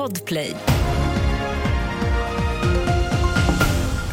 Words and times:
Podplay. 0.00 0.54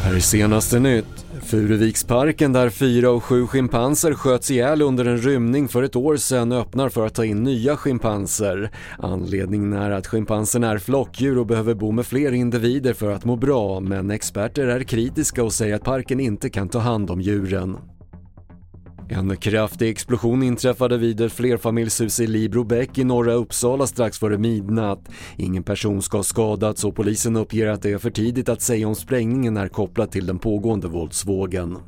Här 0.02 0.14
är 0.14 0.20
senaste 0.20 0.78
nytt. 0.78 1.26
Furuviksparken 1.42 2.52
där 2.52 2.70
fyra 2.70 3.10
och 3.10 3.24
sju 3.24 3.46
schimpanser 3.46 4.14
sköts 4.14 4.50
ihjäl 4.50 4.82
under 4.82 5.04
en 5.04 5.18
rymning 5.18 5.68
för 5.68 5.82
ett 5.82 5.96
år 5.96 6.16
sedan 6.16 6.52
öppnar 6.52 6.88
för 6.88 7.06
att 7.06 7.14
ta 7.14 7.24
in 7.24 7.42
nya 7.42 7.76
schimpanser. 7.76 8.70
Anledningen 8.98 9.72
är 9.72 9.90
att 9.90 10.06
schimpanserna 10.06 10.70
är 10.70 10.78
flockdjur 10.78 11.38
och 11.38 11.46
behöver 11.46 11.74
bo 11.74 11.92
med 11.92 12.06
fler 12.06 12.32
individer 12.32 12.94
för 12.94 13.10
att 13.10 13.24
må 13.24 13.36
bra 13.36 13.80
men 13.80 14.10
experter 14.10 14.66
är 14.66 14.82
kritiska 14.82 15.44
och 15.44 15.52
säger 15.52 15.74
att 15.74 15.84
parken 15.84 16.20
inte 16.20 16.50
kan 16.50 16.68
ta 16.68 16.78
hand 16.78 17.10
om 17.10 17.20
djuren. 17.20 17.76
En 19.10 19.36
kraftig 19.36 19.88
explosion 19.88 20.42
inträffade 20.42 20.98
vid 20.98 21.20
ett 21.20 21.32
flerfamiljshus 21.32 22.20
i 22.20 22.26
Librobäck 22.26 22.98
i 22.98 23.04
norra 23.04 23.32
Uppsala 23.32 23.86
strax 23.86 24.18
före 24.18 24.38
midnatt. 24.38 25.08
Ingen 25.36 25.62
person 25.62 26.02
ska 26.02 26.18
ha 26.18 26.24
skadats 26.24 26.84
och 26.84 26.96
polisen 26.96 27.36
uppger 27.36 27.66
att 27.66 27.82
det 27.82 27.92
är 27.92 27.98
för 27.98 28.10
tidigt 28.10 28.48
att 28.48 28.62
säga 28.62 28.88
om 28.88 28.94
sprängningen 28.94 29.56
är 29.56 29.68
kopplad 29.68 30.10
till 30.10 30.26
den 30.26 30.38
pågående 30.38 30.88
våldsvågen. 30.88 31.78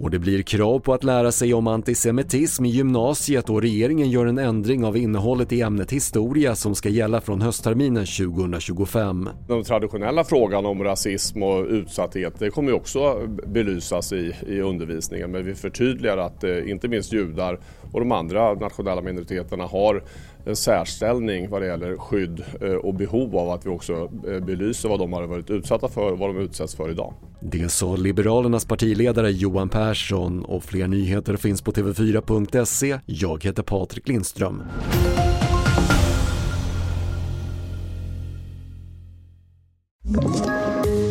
Och 0.00 0.10
det 0.10 0.18
blir 0.18 0.42
krav 0.42 0.78
på 0.78 0.94
att 0.94 1.04
lära 1.04 1.32
sig 1.32 1.54
om 1.54 1.66
antisemitism 1.66 2.64
i 2.64 2.68
gymnasiet 2.68 3.50
och 3.50 3.62
regeringen 3.62 4.10
gör 4.10 4.26
en 4.26 4.38
ändring 4.38 4.84
av 4.84 4.96
innehållet 4.96 5.52
i 5.52 5.60
ämnet 5.60 5.92
historia 5.92 6.54
som 6.54 6.74
ska 6.74 6.88
gälla 6.88 7.20
från 7.20 7.40
höstterminen 7.40 8.06
2025. 8.06 9.28
Den 9.48 9.64
traditionella 9.64 10.24
frågan 10.24 10.66
om 10.66 10.84
rasism 10.84 11.42
och 11.42 11.64
utsatthet 11.64 12.38
det 12.38 12.50
kommer 12.50 12.72
också 12.72 13.28
belysas 13.46 14.12
i, 14.12 14.34
i 14.46 14.60
undervisningen 14.60 15.30
men 15.30 15.44
vi 15.44 15.54
förtydligar 15.54 16.18
att 16.18 16.44
eh, 16.44 16.70
inte 16.70 16.88
minst 16.88 17.12
judar 17.12 17.60
och 17.92 18.00
de 18.00 18.12
andra 18.12 18.54
nationella 18.54 19.02
minoriteterna 19.02 19.64
har 19.64 20.04
en 20.44 20.56
särställning 20.56 21.50
vad 21.50 21.62
det 21.62 21.66
gäller 21.66 21.96
skydd 21.96 22.44
eh, 22.60 22.72
och 22.72 22.94
behov 22.94 23.36
av 23.36 23.50
att 23.50 23.66
vi 23.66 23.70
också 23.70 24.10
eh, 24.28 24.40
belyser 24.40 24.88
vad 24.88 24.98
de 24.98 25.12
har 25.12 25.26
varit 25.26 25.50
utsatta 25.50 25.88
för 25.88 26.12
och 26.12 26.18
vad 26.18 26.28
de 26.28 26.38
utsätts 26.38 26.74
för 26.74 26.90
idag. 26.90 27.14
Det 27.40 27.68
sa 27.68 27.96
Liberalernas 27.96 28.64
partiledare 28.64 29.30
Johan 29.30 29.68
Persson 29.68 30.44
och 30.44 30.64
fler 30.64 30.88
nyheter 30.88 31.36
finns 31.36 31.62
på 31.62 31.72
tv4.se. 31.72 33.00
Jag 33.06 33.44
heter 33.44 33.62
Patrik 33.62 34.08
Lindström. 34.08 34.62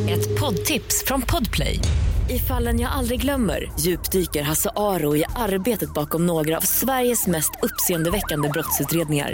Ett 0.10 0.40
poddtips 0.40 1.04
från 1.06 1.22
Podplay. 1.22 1.80
I 2.30 2.40
fallen 2.40 2.80
jag 2.80 2.92
aldrig 2.92 3.22
glömmer 3.22 3.72
djupdyker 3.80 4.42
Hasse 4.42 4.70
Aro 4.76 5.16
i 5.16 5.24
arbetet 5.36 5.94
bakom 5.94 6.26
några 6.26 6.58
av 6.58 6.62
Sveriges 6.62 7.28
mest 7.28 7.52
uppseendeväckande 7.62 8.50
brottsutredningar. 8.50 9.34